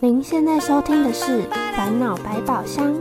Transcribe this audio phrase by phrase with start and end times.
[0.00, 1.42] 您现在收听的是
[1.76, 2.94] 《烦恼百宝箱》。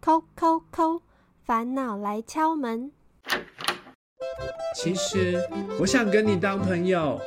[0.00, 1.02] 扣扣扣，
[1.46, 2.90] 烦恼来敲门。
[4.74, 5.40] 其实
[5.78, 7.20] 我想跟你当朋友。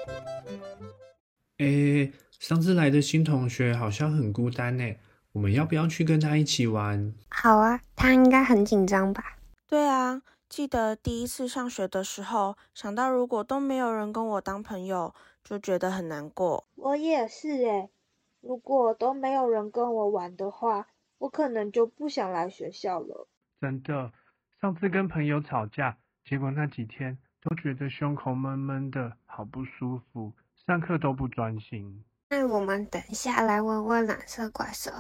[1.60, 2.12] 诶，
[2.42, 4.84] 上次来的新同学好像很孤单呢，
[5.32, 7.14] 我们要不要去跟他一起玩？
[7.30, 9.24] 好啊，他应该很紧张吧？
[9.70, 16.68] 对啊，记得第一次上学的时候，想到如果都没有人跟我当朋友，就觉得很难过。
[16.76, 17.90] 我也是诶，
[18.42, 20.88] 如果都没有人跟我玩的话，
[21.18, 23.28] 我可能就不想来学校了。
[23.60, 24.12] 真的，
[24.62, 30.32] 上次跟朋友吵架，结果那几天都觉得胸口闷闷的，好不舒服，
[30.68, 32.04] 上课都不专心。
[32.30, 34.92] 那我们等一下来问问蓝色怪兽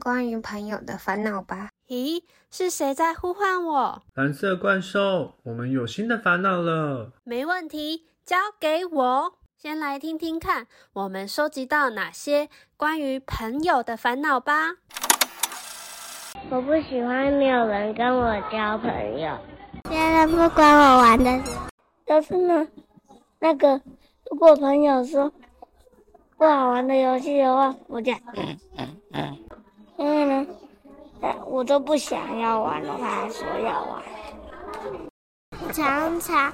[0.00, 1.70] 关于朋友的烦恼吧。
[1.88, 4.02] 咦，是谁在呼唤我？
[4.14, 7.12] 蓝色怪兽，我们有新的烦恼了。
[7.24, 9.34] 没问题，交给我。
[9.58, 14.76] 先来听听看，我们收集到哪些关于朋友的烦恼吧。
[16.48, 19.38] 我不喜欢没有人跟我交朋友，
[19.88, 21.42] 别人不管我玩的。
[22.06, 22.66] 但是呢，
[23.40, 23.80] 那个
[24.30, 25.30] 如果朋友说
[26.38, 29.38] 不好玩的游戏的话，我就嗯嗯嗯，
[29.98, 30.46] 因为呢，
[31.46, 34.02] 我都不想要玩了，他还说要玩。
[35.72, 36.52] 常常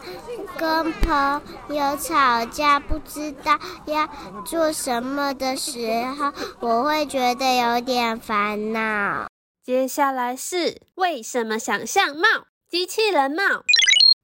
[0.57, 4.09] 跟朋友吵架，不知道要
[4.45, 9.27] 做什么的时候，我会觉得有点烦恼。
[9.63, 12.23] 接下来是为什么想象帽、
[12.69, 13.65] 机器人帽、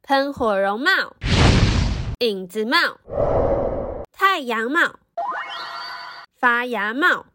[0.02, 0.90] 喷火绒帽、
[2.20, 2.78] 影子帽、
[4.12, 4.94] 太阳帽、
[6.38, 7.26] 发芽帽、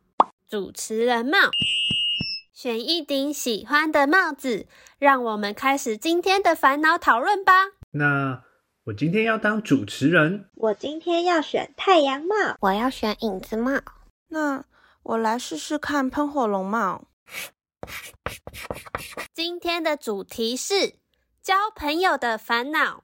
[0.50, 1.38] 主持人帽，
[2.62, 4.68] 选一顶喜欢的帽子，
[5.00, 7.54] 让我们开始今天的烦恼讨论吧。
[7.90, 8.44] 那
[8.84, 13.82] 我今天要当主持人，我今天要选太阳帽，我要选影子帽。
[14.28, 14.64] 那
[15.02, 17.06] 我来试试看喷火龙帽。
[19.34, 20.94] 今天的主题是
[21.42, 23.04] 交朋友的烦恼。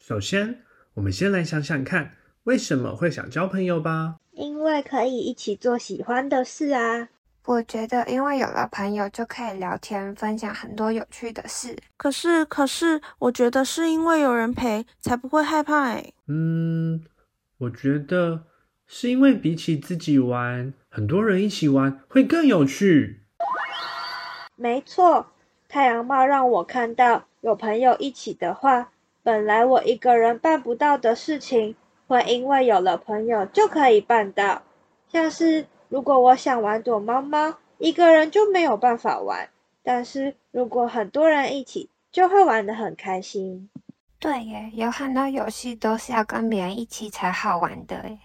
[0.00, 0.64] 首先，
[0.94, 4.16] 我们先来想想看，为什么会想交朋友吧？
[4.32, 7.10] 因为可以一起做喜欢的事啊。
[7.44, 11.76] 我觉得，因为有了朋友，就可以聊天，分享很多有趣的事。
[11.96, 15.88] 可是，可是，我觉得是因为有人陪，才不会害怕。
[15.88, 17.02] 哎，嗯，
[17.58, 18.44] 我觉得
[18.86, 23.22] 是因为比起自己玩，很多人一起玩会更有趣。
[24.54, 25.26] 没错，
[25.68, 28.92] 太阳帽让我看到，有朋友一起的话，
[29.24, 31.74] 本来我一个人办不到的事情，
[32.06, 34.62] 会因为有了朋友就可以办到。
[35.08, 39.50] 像是如果我想玩躲猫猫，一个人就没有办法玩，
[39.82, 43.68] 但是如果很多人一起，就会玩得很开心。
[44.18, 48.18] 对耶，有很多游戏都是要跟别人一起才好玩的耶。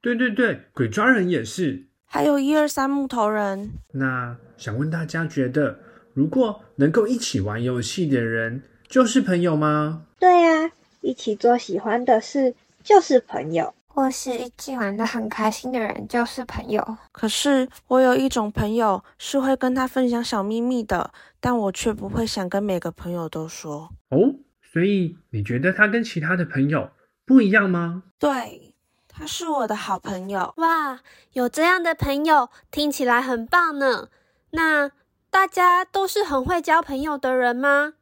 [0.00, 1.84] 对对对，鬼抓人也是。
[2.06, 3.70] 还有一二三木头人。
[3.92, 5.78] 那想问大家，觉得
[6.14, 10.06] 如果能够一起玩游戏的人，就是朋友吗？
[10.18, 13.72] 对呀，一起做喜欢的事就是朋友。
[13.94, 16.96] 或是一起玩的很开心的人就是朋友。
[17.12, 23.90] 可是我有一种朋友是会跟他分享小秘密的，但我却不会想跟每个朋友都说。
[24.08, 24.34] 哦，
[24.72, 26.90] 所以你觉得他跟其他的朋友
[27.26, 28.04] 不一样吗？
[28.18, 28.68] 对。
[29.14, 30.98] 他是我的好朋友哇！
[31.34, 34.08] 有这样的朋友，听起来很棒呢。
[34.52, 34.90] 那
[35.28, 37.92] 大家都是很会交朋友的人吗？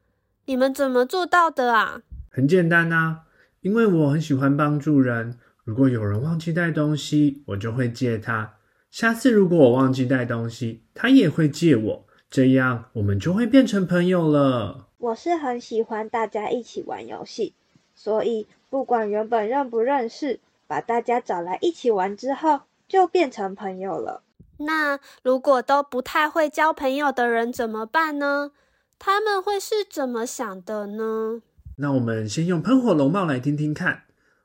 [0.44, 2.02] 你们怎么做到的啊？
[2.30, 3.22] 很简单啊，
[3.62, 5.36] 因为我很喜欢帮助人。
[5.70, 8.54] 如果有人忘记带东西，我就会借他。
[8.90, 14.88] 下次如果我忘记带东西，他也会借我，这样我们就会变成朋友了。
[14.98, 17.54] 我是很喜欢大家一起玩游戏，
[17.94, 20.40] 所以不管原本认不认识。
[20.66, 24.24] 把大家找来一起玩之后，就变成朋友了。
[24.58, 28.50] 那如果都不太会交朋友的人怎么办呢？
[28.98, 31.42] 他们会是怎么想的呢？
[31.76, 34.02] 那我们先用喷火龙帽来听听看，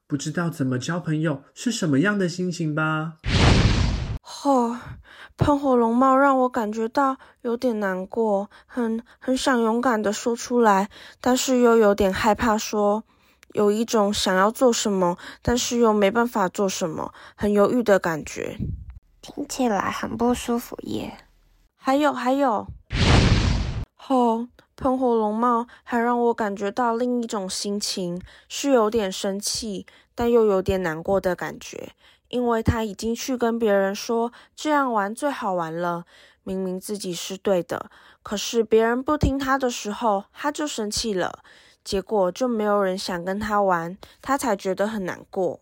[0.08, 3.14] 不知道怎么交朋友是什么样的心情吧。
[4.44, 4.80] 哦，
[5.38, 13.04] 喷火龙帽让我感觉到有点难过，很很想勇敢的说出来，但是又有点害怕说。
[13.54, 18.58] 有一种想要做什么，但是又没办法做什么，很犹豫的感觉。
[19.22, 21.18] 听起来很不舒服耶。
[21.78, 22.68] 还有还有，
[24.10, 31.92] 哦，喷火龙帽还让我感觉到另一种心情，是有点生气，但又有点难过的感觉，
[32.30, 36.06] 因为他已经去跟别人说这样玩最好玩了，
[36.44, 37.90] 明明自己是对的，
[38.22, 41.40] 可是别人不听他的时候，他就生气了，
[41.84, 45.62] 结果就没有人想跟他玩，他才觉得很难过。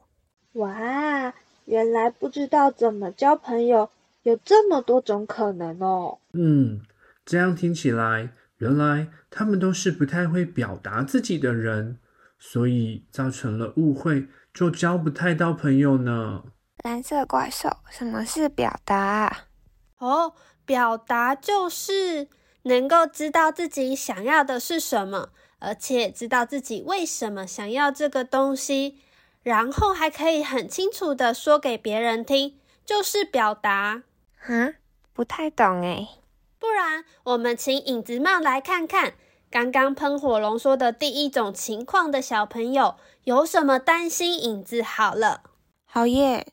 [0.53, 1.33] 哇，
[1.65, 3.89] 原来不知道怎么交朋友
[4.23, 6.17] 有这么多种可能哦。
[6.33, 6.81] 嗯，
[7.25, 8.29] 这样听起来，
[8.63, 11.99] 原来他们都是不太会表达自己的人，
[12.39, 16.43] 所以造成了误会，就交不太到朋友呢。
[16.85, 19.47] 蓝色怪兽，什么是表达？
[19.97, 20.33] 哦，
[20.65, 22.29] 表达就是
[22.61, 28.99] 能够知道自己想要的是什么，而且知道自己为什么想要这个东西，
[29.41, 34.03] 然后还可以很清楚的说给别人听，就是表达。
[34.45, 34.73] 啊，
[35.11, 36.07] 不太懂诶。
[36.63, 39.15] 不然，我们请影子帽来看看，
[39.51, 42.95] 刚刚喷火龙说的第一种情况的小朋友
[43.25, 44.41] 有什么担心？
[44.41, 45.43] 影子好了，
[45.83, 46.47] 好耶。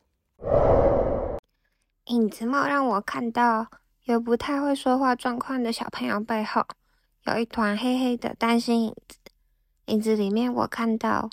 [2.06, 3.68] 影子帽让我看到
[4.02, 6.66] 有不太会说话状况的小朋友背后
[7.26, 9.16] 有一团黑黑的担心影子。
[9.84, 11.30] 影子里面我看到，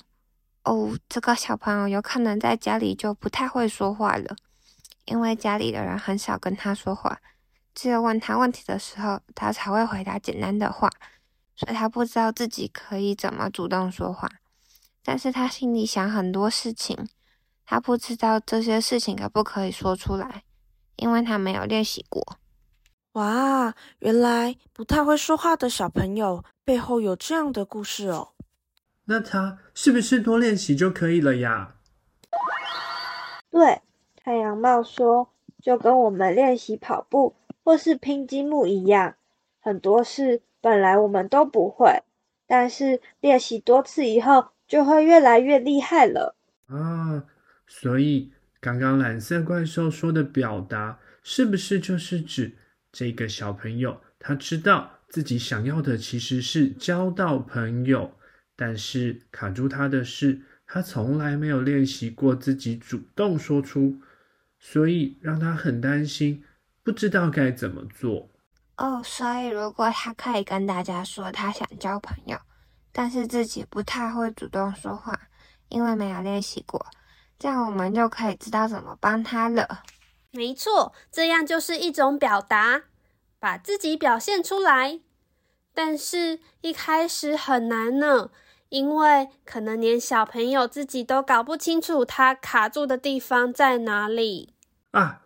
[0.62, 4.36] 哦，这个小朋友有可能在家里就不太会说话了，
[5.06, 7.20] 因为家里的人很少跟他说话，
[7.78, 10.90] 只有问他问题的时候，他才会回答简单的话，
[11.54, 14.28] 所以他不知道自己可以怎么主动说话，
[15.04, 17.08] 但是他心里想很多事情，
[17.64, 20.42] 他不知道这些事情可不可以说出来。
[20.96, 22.38] 因为他没有练习过。
[23.12, 28.30] 哇，原来不太会说话的小朋友背后有这样的故事哦。
[29.04, 31.76] 那他是不是多练习就可以了呀？
[33.48, 33.80] 对，
[34.16, 35.32] 太阳帽说，
[35.62, 37.36] 就跟我们练习跑步
[37.68, 39.16] 或是拼积木一样，
[39.60, 42.02] 很多事本来我们都不会，
[42.46, 46.34] 但是练习多次以后，就会越来越厉害了。
[46.68, 47.26] 啊，
[47.66, 48.32] 所以。
[48.60, 52.56] 刚刚蓝色怪兽说的表达，是不是就是指
[52.90, 58.10] 这个小朋友他知道自己想要的其实是交到朋友，
[58.56, 64.00] 但是卡住他的是他从来没有练习过自己主动说出，
[64.58, 66.42] 所以让他很担心，
[66.88, 68.30] 不知道该怎么做。
[68.78, 72.38] 哦，所以如果他可以跟大家说他想交朋友，
[72.92, 75.20] 但是自己不太会主动说话，
[75.68, 76.86] 因为没有练习过。
[77.38, 79.82] 这样我们就可以知道怎么帮他了。
[80.30, 82.84] 没错，这样就是一种表达，
[83.38, 85.00] 把自己表现出来。
[85.74, 88.30] 但是，一开始很难呢，
[88.70, 94.54] 因为可能连小朋友自己都搞不清楚他卡住的地方在哪里
[94.92, 95.20] 啊。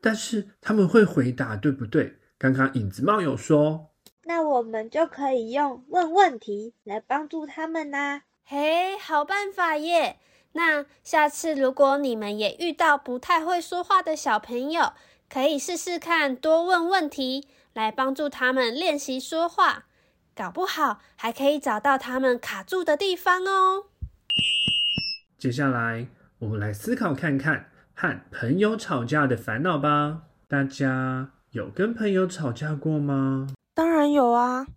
[0.00, 2.18] 但是他们会回答，对不对？
[2.38, 3.90] 刚刚影子帽有说，
[4.24, 8.22] 那我们就可以用问问题来帮助他们啦。
[8.44, 10.18] 嘿，好办法耶！
[10.52, 14.92] 那下次如果你们也遇到不太会说话的小朋友，
[15.28, 19.86] 可以试试看多问问题，来帮助他们练习说话，
[20.34, 23.86] 搞不好还可以找到他们卡住的地方哦。
[25.36, 30.22] 接下来我们来思考看看和朋友吵架的烦恼吧。
[30.46, 33.48] 大家有跟朋友吵架过吗？
[33.74, 34.68] 当然有啊。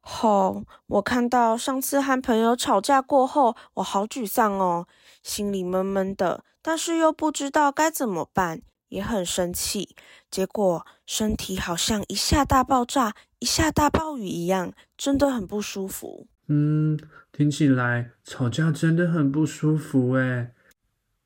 [0.00, 0.62] 吼！
[0.86, 4.86] 我看到上次和朋友吵架过后，我好沮丧哦，
[5.24, 9.96] 心里闷闷的，但是又不知道该怎么办，也很生气。
[10.30, 16.28] 结果身体好像一下大爆炸，一下大暴雨一样，真的很不舒服。
[16.46, 16.96] 嗯，
[17.32, 20.52] 听起来吵架真的很不舒服诶。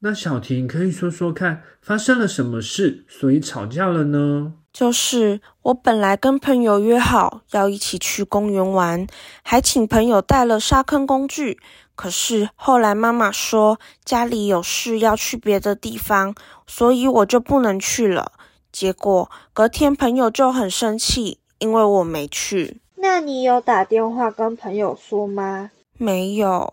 [0.06, 4.52] 那小婷可以说说看，发生了什么事，所以吵架了呢？
[4.70, 9.06] 就是我本来跟朋友约好要一起去公园玩，
[9.42, 11.58] 还请朋友带了沙坑工具。
[11.96, 16.34] 可是后来妈妈说家里有事要去别的地方，
[16.66, 18.32] 所以我就不能去了。
[18.70, 22.82] 结果隔天朋友就很生气，因为我没去。
[22.96, 25.70] 那你有打电话跟朋友说吗？
[25.96, 26.70] 没有，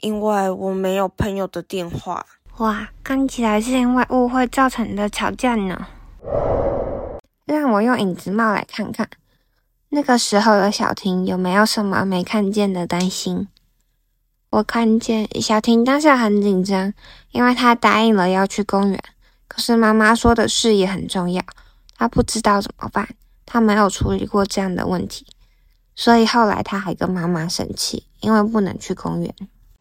[0.00, 2.26] 因为我没有朋友的电话。
[2.58, 5.88] 哇，看起来是因为误会造成的吵架呢。
[7.44, 9.08] 让我用影子帽来看看，
[9.88, 13.48] 那个时候的小婷有没有什么没看见的担心？
[14.50, 16.94] 我看见小婷当下很紧张，
[17.32, 19.02] 因为她答应了要去公园，
[19.48, 21.42] 可是妈妈说的事也很重要，
[21.96, 23.08] 她不知道怎么办，
[23.44, 25.26] 她没有处理过这样的问题，
[25.96, 29.34] 所以后来她还跟妈妈生气，因为不能去公园。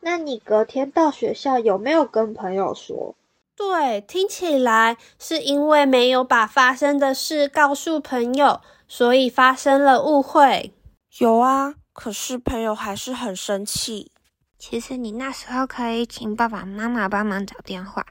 [0.05, 3.15] 那你隔天到学校有没有跟朋友说？
[3.55, 10.73] 对，听起来是因为没有把发生的事告诉朋友，所以发生了误会。
[11.19, 14.11] 有啊，可是朋友还是很生气。
[14.57, 18.05] 其实你那时候可以请爸爸妈妈帮忙找电话，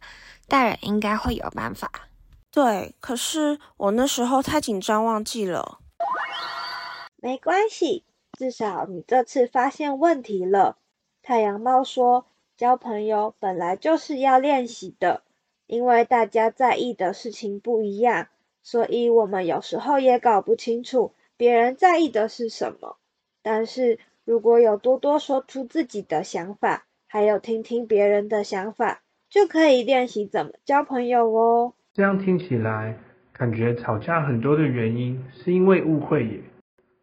[0.49, 1.91] 大人应该会有办法。
[2.51, 5.81] 对，可是我那时候太紧张忘记了。
[7.17, 8.05] 没关系，
[8.39, 10.77] 至少你这次发现问题了。
[11.23, 12.27] 太阳猫说
[12.59, 15.23] ：“交朋友本来就是要练习的，
[15.67, 18.27] 因为大家在意的事情不一样，
[18.63, 22.97] 所以我们有时候也搞不清楚别人在意的是什么。
[23.41, 32.99] 但是如果有多多说出自己的想法，还有听听别人的想法，就可以练习怎么交朋友哦。”这样听起来，
[33.33, 36.41] 感觉吵架很多的原因是因为误会耶。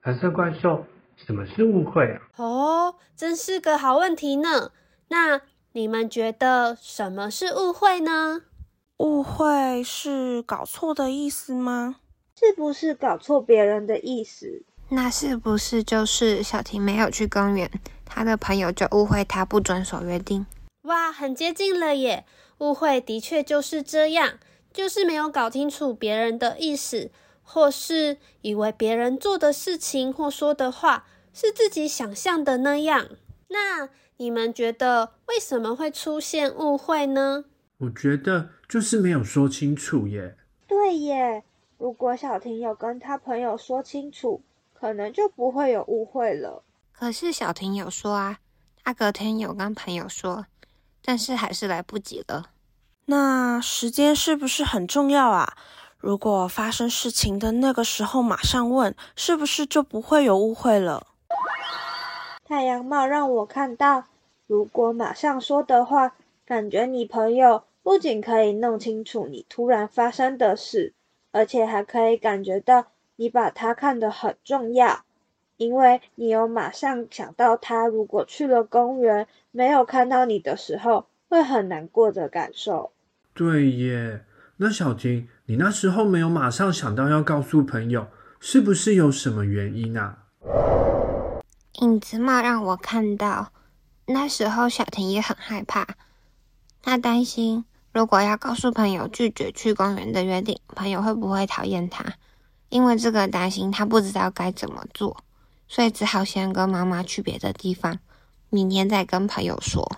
[0.04, 0.86] 蓝色怪兽，
[1.26, 2.22] 什么是误会啊？
[2.38, 4.72] 哦，真是个好问题呢。
[5.10, 5.42] 那
[5.74, 8.42] 你们觉得什么是误会呢？
[8.98, 11.98] 误会是搞错的意思吗？
[12.38, 14.64] 是不是搞错别人的意思？
[14.90, 17.70] 那是不是就是小婷没有去公园，
[18.06, 20.46] 她的朋友就误会她不遵守约定？
[20.84, 22.26] 哇，很接近了耶！
[22.60, 24.40] 误会的确就是这样，
[24.74, 27.12] 就是没有搞清楚别人的意思。
[27.51, 33.08] 或是以为别人做的事情或说的话是自己想象的那样，
[33.48, 37.46] 那你们觉得为什么会出现误会呢？
[37.79, 40.38] 我觉得就是没有说清楚耶。
[40.68, 41.44] 对耶，
[41.79, 46.63] 如果小婷有跟她朋友说清楚，可能就不会有误会了。
[46.91, 48.38] 可是小婷有说啊，
[48.84, 50.46] 她隔天有跟朋友说，
[51.03, 52.51] 但是还是来不及了。
[53.06, 55.58] 那时间是不是很重要啊？
[56.00, 61.08] 如果发生事情的那个时候马上问，是不是就不会有误会了？
[62.46, 64.06] 太阳帽让我看到，
[64.48, 66.15] 如果马上说的话，
[66.46, 70.94] 感觉你朋友不仅可以弄清楚你突然发生的事，
[71.34, 72.86] 而且还可以感觉到
[73.18, 75.01] 你把他看得很重要，
[75.58, 82.94] 因为你有马上想到他如果去了公园没有看到你的时候会很难过的感受。
[83.34, 84.24] 对耶，
[84.56, 85.27] 那小婷。
[85.50, 88.08] 你那时候没有马上想到要告诉朋友，
[88.39, 90.20] 是不是有什么原因啊？
[91.82, 93.51] 影子帽让我看到，
[94.06, 95.88] 那时候小婷也很害怕，
[96.84, 102.06] 她担心如果要告诉朋友拒绝去公园的约定，朋友会不会讨厌她？
[102.70, 105.18] 因为这个担心，她不知道该怎么做，
[105.68, 107.98] 所以只好先跟妈妈去别的地方，
[108.51, 109.98] 明天再跟朋友说。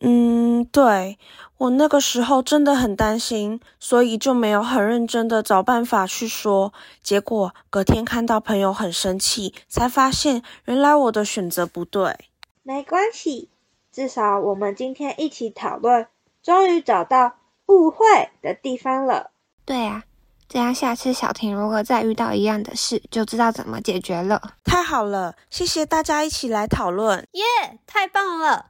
[0.00, 1.18] 嗯，对
[1.56, 6.72] 我那个时候真的很担心，所以就没有很认真的找办法去说。
[7.02, 12.16] 结果隔天看到朋友很生气，才发现原来我的选择不对。
[12.62, 13.50] 没关系，
[13.92, 16.08] 至少我们今天一起讨论，
[16.42, 17.36] 终于找到
[17.66, 18.04] 误会
[18.42, 19.30] 的地方了。
[19.64, 20.02] 对啊，
[20.48, 24.42] 这样下次小婷如果再遇到一样的事，就知道怎么解决了。
[24.64, 27.26] 太好了，谢谢大家一起来讨论。
[27.32, 28.66] 耶，太棒了！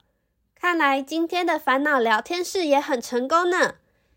[0.64, 3.74] 看来今天的烦恼聊天室也很成功呢，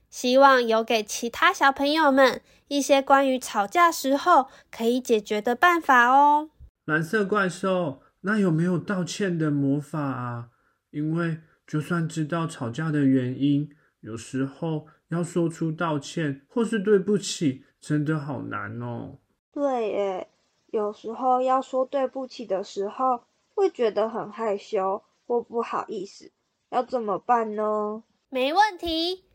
[0.10, 6.50] 希望有给其他小朋友们一些关于吵架时候可以解决的办法哦。
[6.86, 10.48] 蓝色怪兽，那有没有道歉的魔法啊？
[10.92, 19.18] 因为就算知道吵架的原因，有时候要说出道歉或是对不起，真的好难哦。
[19.52, 20.30] 对耶，
[20.68, 26.32] 有时候要说对不起的时候，会觉得很害羞或不好意思。
[26.70, 28.04] 要怎么办呢？
[28.30, 29.26] 没问题，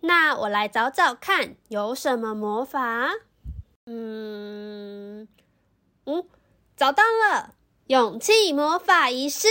[0.00, 3.10] 那我来找找看有什么魔法。
[3.86, 5.28] 嗯
[6.06, 6.28] 嗯，
[6.76, 7.54] 找到了，
[7.86, 9.48] 勇气魔法仪式。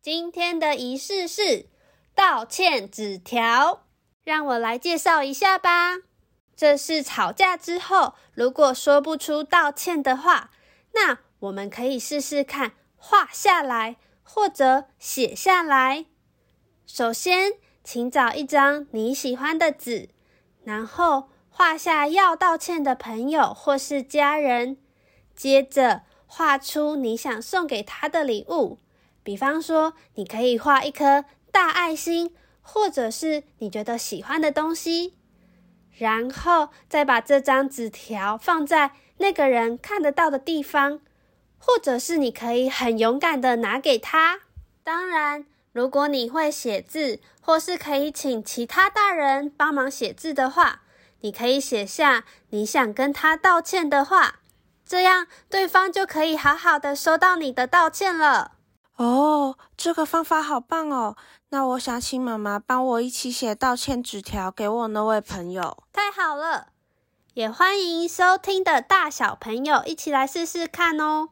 [0.00, 1.66] 今天的仪式是
[2.14, 3.84] 道歉纸条，
[4.24, 5.96] 让我来介绍一下吧。
[6.56, 10.50] 这是吵架之后，如果说不出道歉的话，
[10.94, 13.96] 那我们可以试试看画下来。
[14.30, 16.04] 或者写下来。
[16.86, 20.10] 首先，请找一张你喜欢的纸，
[20.64, 24.76] 然后画下要道歉的朋友或是家人。
[25.34, 28.78] 接着，画出你想送给他的礼物。
[29.22, 35.14] 比方说，你可以画一颗大爱心，或者是你觉得喜欢的东西。
[35.96, 41.00] 然后再把这张纸条放在那个人看得到的地方。
[41.58, 44.40] 或者是你可以很勇敢的拿给他。
[44.82, 50.82] 当然，如果你会写字，或是可以请其他大人帮忙写字的话，
[51.20, 54.36] 你可以写下你想跟他道歉的话，
[54.86, 58.52] 这样对方就可以好好的收到你的道歉了。
[58.96, 61.16] 哦，这个方法好棒哦！
[61.50, 65.84] 那我想请妈妈帮我一起写道歉纸条给我那位朋友。
[65.92, 66.68] 太好了，
[67.34, 71.28] 也欢迎收听的大小朋友一起来试试看哦。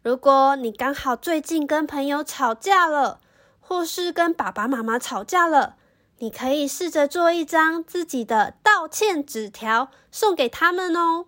[0.00, 3.18] 如果你刚好最近跟朋友吵架了，
[3.58, 5.74] 或是跟爸爸妈妈吵架了，
[6.18, 11.26] 你可以试着做一张自己的道歉纸条送给他们哦。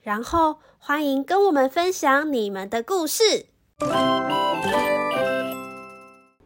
[0.00, 3.46] 然后欢迎跟我们分享你们的故事。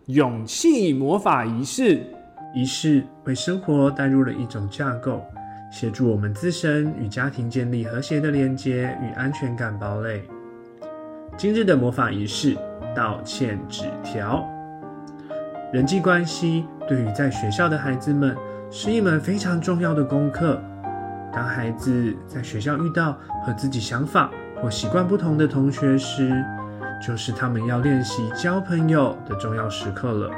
[0.06, 2.04] 勇气魔法仪式，
[2.52, 5.24] 仪式为生活带入了一种架构，
[5.70, 10.28] 协助我们自身与家庭建立和谐的连接与安全感堡垒。
[11.38, 12.56] 今日的魔法仪式——
[12.94, 14.46] 道歉纸条。
[15.72, 18.36] 人际关系对于在学校的孩子们
[18.70, 20.60] 是一门非常重要的功课。
[21.32, 26.30] 当孩子在学校遇到和自己想法或习惯不同的同学时，
[27.04, 30.30] 就是他们要练习交朋友的重要时刻了。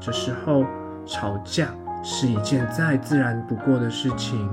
[0.00, 0.66] 这时候，
[1.06, 1.68] 吵架
[2.02, 4.50] 是一件再自然不过的事情。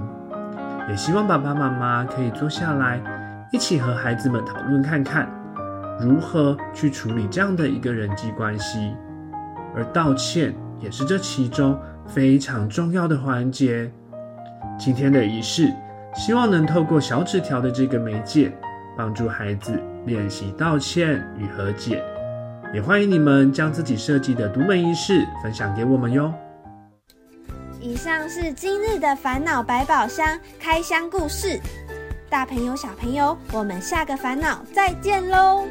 [0.87, 3.01] 也希望爸爸妈妈可以坐下来，
[3.51, 5.27] 一起和孩子们讨论看看，
[6.00, 8.96] 如何去处理这样的一个人际关系。
[9.75, 13.92] 而道歉也是这其中非常重要的环节。
[14.80, 15.74] 今天的仪式，
[16.16, 18.51] 希望能透过小纸条的这个媒介，
[18.98, 19.80] 帮助孩子。
[20.06, 22.01] 练习道歉与和解，
[22.74, 26.34] 也欢迎你们将自己设计的独门仪式分享给我们哟。
[27.82, 31.60] 以上是今日的烦恼百宝箱开箱故事，
[32.30, 35.66] 大朋友小朋友，我们下个烦恼再见喽。